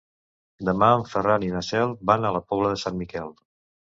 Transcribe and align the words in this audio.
Demà 0.69 0.87
en 0.99 1.03
Ferran 1.11 1.45
i 1.47 1.49
na 1.55 1.61
Cel 1.67 1.93
van 2.11 2.25
a 2.25 2.31
la 2.37 2.41
Pobla 2.47 2.73
de 2.73 2.81
Sant 2.85 2.99
Miquel. 3.03 3.31